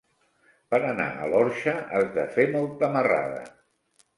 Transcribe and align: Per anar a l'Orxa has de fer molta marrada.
Per 0.71 0.79
anar 0.91 1.05
a 1.11 1.27
l'Orxa 1.33 1.75
has 1.97 2.09
de 2.17 2.25
fer 2.39 2.47
molta 2.57 2.91
marrada. 2.97 3.45